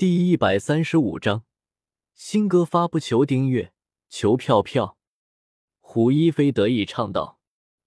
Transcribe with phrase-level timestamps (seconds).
[0.00, 1.44] 第一百三十五章
[2.14, 3.74] 新歌发布，求订阅，
[4.08, 4.96] 求票票。
[5.78, 7.38] 胡一菲得意唱道：“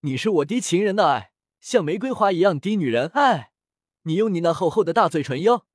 [0.01, 3.54] 你是我滴情人的爱，像玫瑰花一样滴女人爱。
[4.04, 5.65] 你用你那厚厚的大嘴唇哟。”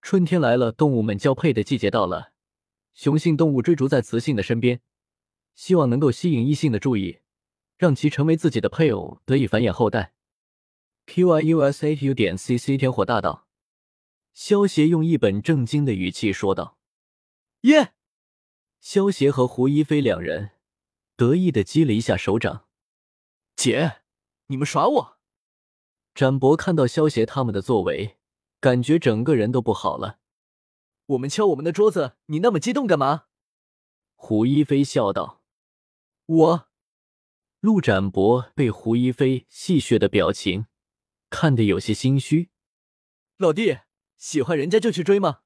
[0.00, 2.30] 春天来了，动物们交配的季节到了，
[2.92, 4.82] 雄性动物追逐在雌性的身边，
[5.56, 7.18] 希望能够吸引异性的注意，
[7.76, 10.14] 让其成为自己的配偶，得以繁衍后代。
[11.06, 13.48] Q I U S A U 点 C C 天火大道，
[14.34, 16.76] 萧协用一本正经的语气说道
[17.62, 17.94] ：“耶！”
[18.82, 20.50] 萧协和胡一菲两人
[21.16, 22.66] 得意的击了一下手掌。
[23.54, 24.02] 姐，
[24.48, 25.18] 你们耍我！
[26.14, 28.18] 展博看到萧协他们的作为，
[28.60, 30.18] 感觉整个人都不好了。
[31.06, 33.26] 我们敲我们的桌子，你那么激动干嘛？
[34.16, 35.42] 胡一菲笑道
[36.26, 36.68] ：“我……”
[37.60, 40.66] 陆展博被胡一菲戏谑的表情。
[41.30, 42.50] 看得有些心虚，
[43.38, 43.78] 老弟
[44.24, 45.40] 喜欢人家就去追吗？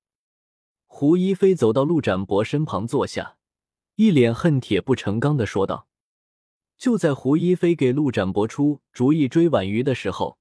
[0.86, 3.36] 胡一菲走到陆展博身旁坐下，
[3.96, 5.88] 一脸恨铁不成钢的说道。
[6.76, 10.38] 就在胡一菲给陆展博出主意追婉瑜的时候，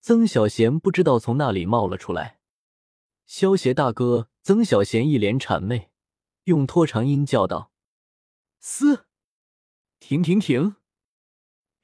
[0.00, 2.40] 曾小贤不知道从那里冒了出来。
[3.26, 5.90] 萧协大哥，曾小贤一脸谄媚，
[6.44, 7.70] 用拖长音叫道
[8.60, 9.04] ：“嘶，
[10.00, 10.76] 停停停，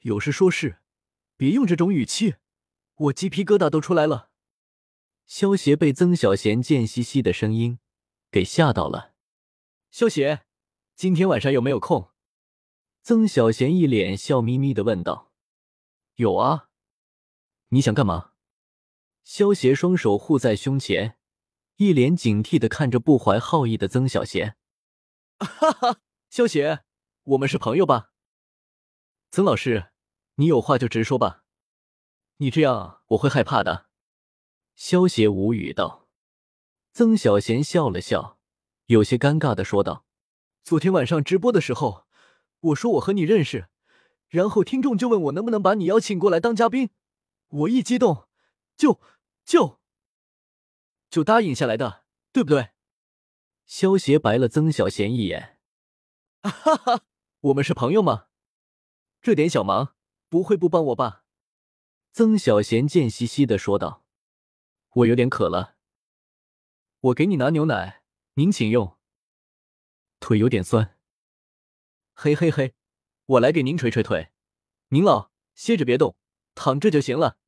[0.00, 0.78] 有事说事，
[1.36, 2.36] 别用这种语气。”
[2.96, 4.27] 我鸡皮疙瘩都出来了。
[5.28, 7.78] 萧协被曾小贤贱兮兮的声音
[8.30, 9.12] 给吓到了。
[9.90, 10.46] 萧协，
[10.96, 12.10] 今天晚上有没有空？
[13.02, 15.30] 曾小贤一脸笑眯眯的问道。
[16.14, 16.70] 有啊。
[17.68, 18.32] 你想干嘛？
[19.22, 21.18] 萧协双手护在胸前，
[21.76, 24.56] 一脸警惕的看着不怀好意的曾小贤。
[25.38, 26.84] 哈哈，萧协，
[27.24, 28.12] 我们是朋友吧？
[29.30, 29.90] 曾老师，
[30.36, 31.44] 你有话就直说吧。
[32.38, 33.87] 你这样我会害怕的。”
[34.78, 36.06] 萧协无语道。
[36.92, 38.38] 曾小贤笑了笑，
[38.86, 40.06] 有些尴尬的说道
[40.62, 42.06] ：“昨天晚上直播的时候，
[42.60, 43.68] 我说我和你认识，
[44.28, 46.90] 然后听众就问我能不能把你邀请过来当嘉宾，
[47.48, 48.28] 我一激动，
[48.76, 49.00] 就
[49.44, 49.80] 就
[51.10, 52.68] 就答应下来的，对不对？”
[53.66, 55.58] 萧协白了曾小贤一眼
[56.40, 57.02] ：“哈哈，
[57.40, 58.26] 我们是朋友吗？
[59.20, 59.96] 这点小忙
[60.28, 61.24] 不会不帮我吧？”
[62.14, 64.04] 曾小贤贱兮兮的说道
[64.98, 65.76] ：“我有点渴了，
[66.98, 68.02] 我给你拿牛奶，
[68.34, 68.98] 您请用。
[70.18, 70.98] 腿有点酸，
[72.14, 72.74] 嘿嘿嘿，
[73.26, 74.32] 我来给您捶捶腿。
[74.88, 76.16] 您老歇着别动，
[76.56, 77.38] 躺着就行了。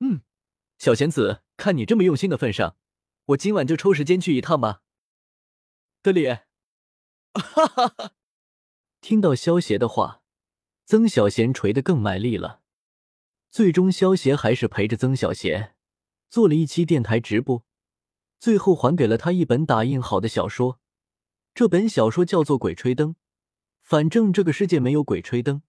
[0.00, 0.20] 嗯，
[0.76, 2.76] 小贤子，看你这么用心的份上，
[3.26, 4.82] 我今晚就抽时间去一趟吧。
[6.02, 6.28] 得里，
[7.32, 8.12] 哈哈哈！
[9.00, 10.22] 听到萧协的话，
[10.84, 12.62] 曾小贤捶得更卖力了。”
[13.50, 15.75] 最终，萧协还是陪着曾小贤
[16.28, 17.64] 做了一期电台直播，
[18.38, 20.80] 最后还给了他一本打印好的小说。
[21.54, 23.10] 这本小说叫做《鬼吹灯》，
[23.82, 25.62] 反正这个世界没有鬼吹灯。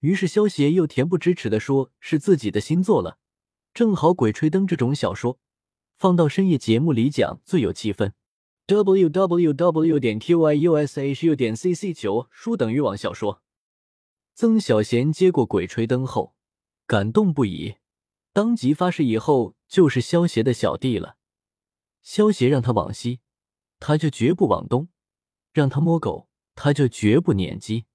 [0.00, 3.18] 于是萧协又恬不知耻的说是自己的新作了。
[3.72, 5.38] 正好《鬼吹灯》这种小说
[5.96, 8.12] 放到深夜节目里讲最有气氛。
[8.66, 13.42] w w w 点 q y u s h u 点 c c 求书等于网小说。
[14.34, 16.34] 曾小贤接过《鬼吹灯》后。
[16.86, 17.76] 感动不已，
[18.34, 21.16] 当即发誓以后就是萧协的小弟了。
[22.02, 23.20] 萧协让他往西，
[23.78, 24.88] 他就绝不往东；
[25.52, 27.86] 让他摸狗，他就绝不撵鸡。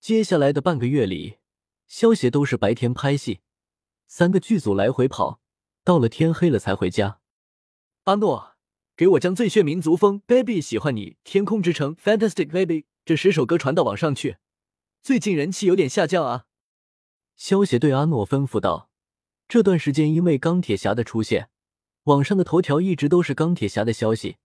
[0.00, 1.38] 接下来的半个月里，
[1.86, 3.38] 萧协都是白天拍戏，
[4.08, 5.40] 三个剧组来回跑，
[5.84, 7.20] 到了天黑了才回家。
[8.04, 8.56] 阿诺，
[8.96, 14.38] 给我将《最炫民族风》、《Baby 喜欢你》、《天空之城》、《Fantastic Baby》这十首歌传到网上去，
[15.00, 16.46] 最近人气有点下降啊。
[17.36, 18.87] 萧协对阿诺吩咐道
[19.48, 21.48] ：“这段时间因为钢铁侠的出现，
[22.04, 24.36] 网上的头条一直都是钢铁侠的消息。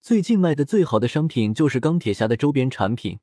[0.00, 3.18] 最近卖的最好的商品就是钢铁侠的周边产品，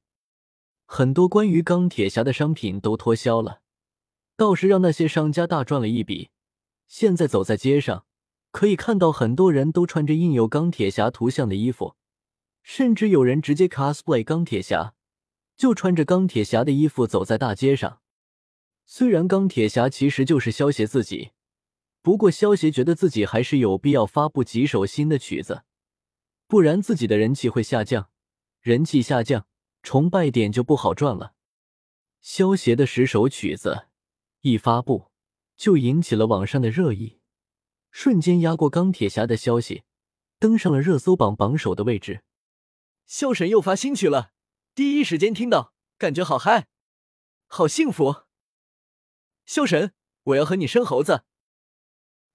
[0.85, 3.61] 很多关于钢铁侠的商品都脱销了，
[4.35, 6.29] 倒是让那些商家大赚了一笔。
[6.89, 8.05] 现在走在街上，
[8.51, 11.95] 可以看到很多人都穿着印有钢铁侠图像的衣服，
[12.61, 14.93] 甚至有人直接 cosplay 钢铁侠，
[15.55, 18.01] 就穿着钢铁侠的衣服走在大街上。”
[18.85, 21.31] 虽然钢铁侠其实就是萧协自己，
[22.01, 25.63] 不过萧协觉得自己还是有必要发布几首新的曲子，
[26.47, 28.09] 不然自己的人气会下降，
[28.61, 29.47] 人气下降，
[29.81, 31.33] 崇拜点就不好赚了。
[32.21, 33.87] 萧协的十首曲子
[34.41, 35.11] 一发布，
[35.55, 37.19] 就引起了网上的热议，
[37.89, 39.83] 瞬间压过钢铁侠的消息，
[40.39, 42.23] 登上了热搜榜榜首的位置。
[43.05, 44.31] 萧神又发新曲了，
[44.75, 46.67] 第一时间听到，感觉好嗨，
[47.47, 48.23] 好幸福。
[49.53, 51.25] 萧神，我要和你生猴子。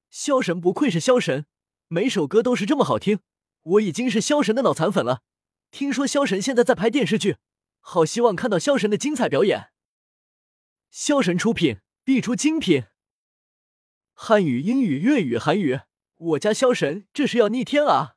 [0.08, 1.46] 萧神不愧是萧神，
[1.88, 3.18] 每首歌都是这么好听，
[3.60, 5.24] 我已经是萧神的脑残粉了。
[5.72, 7.38] 听说萧神现在在拍电视剧，
[7.80, 9.72] 好希望看到萧神的精彩表演。
[10.92, 12.84] 萧神出品，必出精品。
[14.14, 15.80] 汉语、英语、粤语、韩语，
[16.14, 18.14] 我家萧神这是要逆天啊！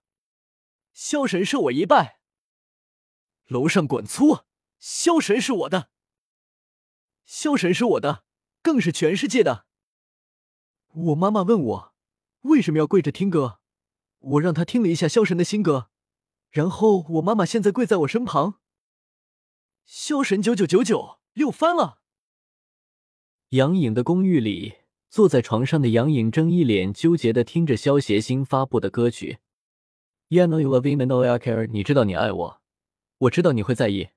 [0.93, 2.19] 萧神受我一拜，
[3.47, 4.41] 楼上滚粗！
[4.77, 5.89] 萧神是我的，
[7.25, 8.25] 萧神是我的，
[8.61, 9.65] 更是全世界的。
[10.93, 11.93] 我妈妈问我
[12.41, 13.59] 为什么要跪着听歌，
[14.19, 15.89] 我让她听了一下萧神的新歌，
[16.49, 18.59] 然后我妈妈现在跪在我身旁。
[19.85, 22.01] 萧神九九九九又翻了。
[23.49, 24.75] 杨颖的公寓里，
[25.09, 29.39] 坐在床上的杨颖正一脸纠结的听着萧协新发布的歌曲。
[30.29, 31.67] You know you love me, no I care。
[31.67, 32.61] 你知道你爱我，
[33.17, 34.09] 我知道你会在意。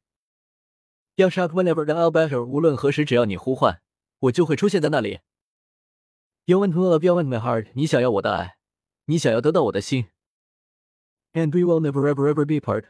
[1.16, 2.44] Young shark whenever the I'll better。
[2.44, 3.82] 无论何时，只要你呼唤，
[4.23, 5.19] 我就会出现在那里。
[6.45, 7.71] You want to love, you want my heart。
[7.73, 8.57] 你想要我的爱，
[9.05, 10.09] 你想要得到我的心。
[11.33, 12.85] And we will never ever ever be apart。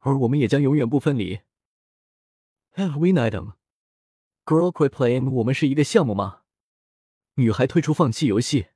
[0.00, 1.40] 而我们也将永远不分离。
[2.74, 3.54] Have we night them?
[4.44, 5.30] Girl quit playing。
[5.30, 6.42] 我们是一个项目吗？
[7.34, 8.66] 女孩退出放弃游戏。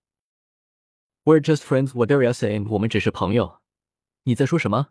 [1.24, 1.94] We're just friends.
[1.94, 2.68] What are you saying？
[2.68, 3.60] 我们只是朋友。
[4.24, 4.88] 你在说什么？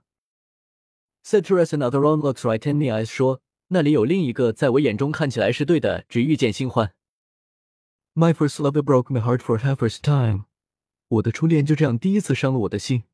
[1.23, 3.05] Said Teresa another one looks right in the eyes。
[3.05, 6.94] 说 那里有另一个在我眼中看起来是对的，只遇见新欢。
[8.14, 10.44] My first love broke my heart for the first time。
[11.08, 13.04] 我的初恋就这样第一次伤了我的心。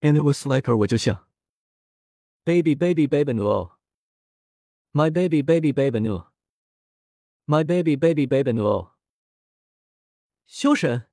[0.00, 1.26] And it was like her，我就像
[2.44, 3.78] Baby baby baby no。
[4.92, 6.26] My baby baby baby no。
[7.46, 8.92] My baby baby baby no。
[10.46, 11.08] 修神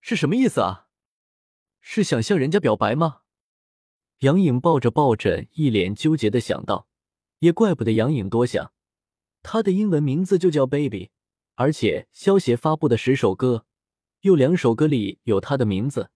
[0.00, 0.88] 是什么意思啊？
[1.80, 3.22] 是想向人家表白吗？
[4.20, 6.87] 杨颖抱着抱枕，一脸纠结的想到
[7.40, 8.72] ：“也怪不得杨颖多想，
[9.42, 11.10] 他的英文名字就叫 Baby，
[11.54, 13.64] 而且萧协发布的十首歌，
[14.22, 16.10] 有两首歌里有他的名字。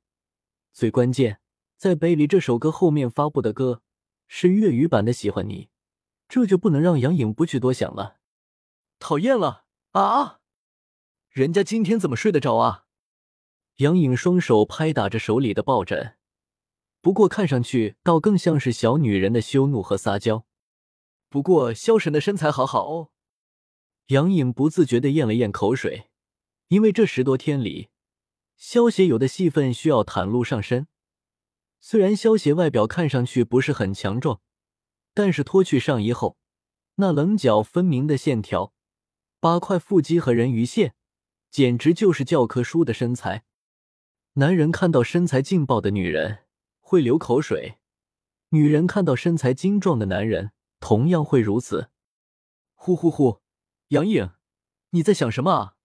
[0.73, 1.41] 最关键，
[1.77, 3.83] 在 Baby 这首歌后面发布的歌
[4.27, 5.67] 是粤语版的《喜欢你》，
[6.29, 8.17] 这就不能让杨颖不去多想了。
[8.99, 10.41] 讨厌了啊！
[11.29, 12.87] 人家今天怎么睡得着啊？”
[13.77, 16.17] 杨颖双手拍打着手里的抱枕。
[17.01, 20.47] 不过看上去倒更像是小女人的羞怒和撒娇。
[21.33, 23.09] 不过萧神的身材好好哦。
[24.09, 26.11] 杨颖不自觉的咽了咽口水，
[26.69, 27.89] 因为这十多天里，
[28.59, 30.87] 萧协有的戏份需要袒露上身。
[31.81, 34.43] 虽然萧协外表看上去不是很强壮，
[35.15, 36.37] 但是脱去上衣后，
[36.97, 38.75] 那棱角分明的线条，
[39.41, 40.95] 八块腹肌和人鱼线，
[41.51, 43.45] 简直就是教科书的身材。
[44.35, 46.41] 男人看到身材劲爆的女人。
[46.79, 47.79] 会流口水，
[48.51, 50.53] 女人看到身材精壮的男人
[50.83, 51.91] 同样会如此。
[52.75, 53.41] 呼呼呼，
[53.89, 54.33] 杨颖，
[54.91, 55.77] 你在想什么啊？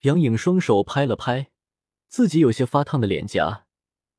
[0.00, 1.52] 杨颖双手拍了拍
[2.08, 3.66] 自己有些发烫的脸颊，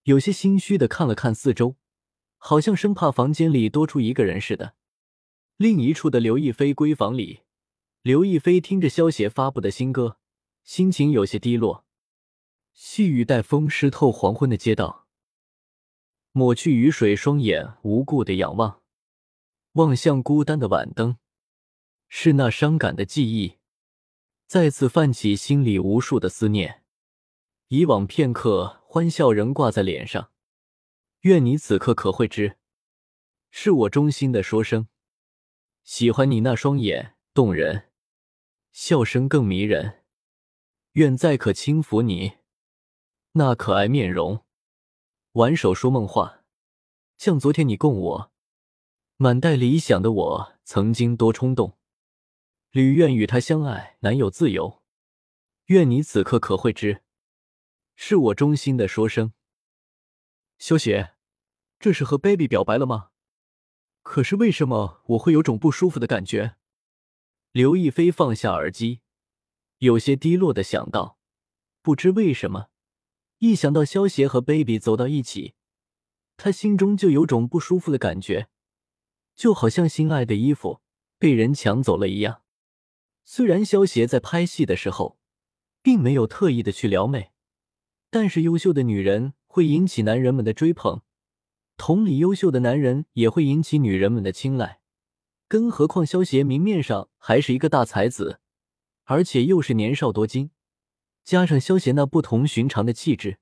[0.04, 1.76] 有些心虚的看了看四周，
[2.38, 4.76] 好像生怕房间里多出一个人似的。
[5.58, 7.42] 另一处的刘亦菲闺房里，
[8.02, 10.18] 刘亦菲听着萧协发布的新歌，
[10.64, 11.86] 心情有些低落。
[12.72, 15.06] 细雨带风，湿透黄昏的街道。
[16.32, 18.81] 抹去雨水，双眼无故的仰望，
[19.74, 21.18] 望向孤单的晚灯，
[22.10, 23.58] 是那伤感的记忆，
[24.46, 26.84] 再次泛起心里无数的思念。
[27.70, 30.32] 以往片刻，欢笑仍挂在脸上。
[31.22, 32.58] 愿你此刻可会知，
[33.50, 34.88] 是我衷心的说声，
[35.84, 37.90] 喜欢你那双眼动人，
[38.72, 40.04] 笑声更迷人。
[40.94, 42.40] 愿再可轻抚你
[43.34, 44.44] 那可爱面容。
[45.34, 46.44] 挽手说梦话，
[47.18, 48.31] 像昨天你供我，
[49.22, 51.78] 满带理想的我曾经多冲动，
[52.72, 54.82] 屡愿与他相爱难有自由。
[55.66, 57.04] 愿你此刻可会知，
[57.94, 59.34] 是我衷心的说声。
[60.58, 61.14] 修邪，
[61.80, 63.10] 这是和 baby 表白了吗？
[64.02, 66.56] 可是为什么我会有种不舒服的感觉？
[67.52, 69.02] 刘亦菲放下耳机，
[69.78, 71.20] 有些低落的想到，
[71.84, 72.70] 不知为什么。
[73.38, 75.54] 一想到萧邪和 baby 走到一起，
[76.38, 78.50] 他心中就有种不舒服的感觉，
[79.36, 80.82] 就好像心爱的衣服
[81.18, 82.42] 被人抢走了一样。
[83.24, 85.18] 虽然萧协在拍戏的时候
[85.82, 87.32] 并没有特意的去撩妹，
[88.10, 91.02] 但是优秀的女人会引起男人们的追捧，
[91.78, 94.82] 同理，优秀的男人也会引起女人们的青睐。
[95.48, 98.40] 更何况萧协明面上还是一个大才子，
[99.04, 100.52] 而且又是年少多金。
[101.24, 103.40] 加上萧协那不同寻常的气质，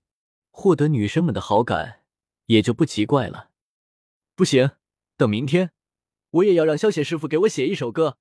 [0.50, 2.02] 获得女生们的好感
[2.48, 3.52] 也就不奇怪了。
[4.36, 4.72] 不行，
[5.16, 5.72] 等明天，
[6.32, 8.18] 我也要让萧协师傅给我写一首歌，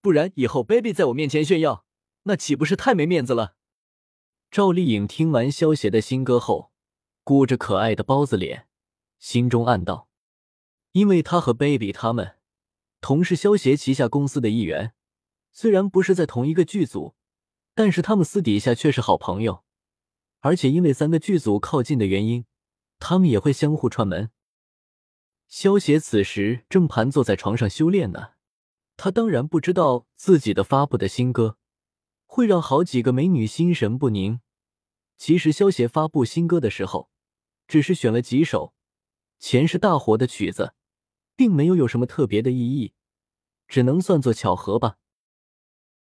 [0.00, 1.84] 不然以后 baby 在我面前炫耀，
[2.24, 3.54] 那岂不是太没面子了？
[4.50, 6.72] 赵丽颖听完萧协的新歌后，
[7.24, 8.66] 鼓着可爱的包子脸，
[9.18, 10.08] 心中暗道：
[10.92, 12.36] 因为他和 baby 他们
[13.00, 14.92] 同是萧协旗下公司的一员，
[15.52, 17.14] 虽然不是在同一个剧组，
[17.74, 19.64] 但是他们私底下却是好朋友。
[20.40, 22.46] 而且因为三个剧组靠近的原因，
[22.98, 24.30] 他们也会相互串门。
[25.50, 28.34] 萧邪此时正盘坐在床上修炼呢，
[28.96, 31.58] 他当然不知道自己的发布的新歌
[32.24, 34.40] 会让好几个美女心神不宁。
[35.16, 37.10] 其实萧邪发布新歌的时候，
[37.66, 38.74] 只是选了几首
[39.40, 40.72] 前世大火的曲子，
[41.34, 42.94] 并没有有什么特别的意义，
[43.66, 44.98] 只能算作巧合吧。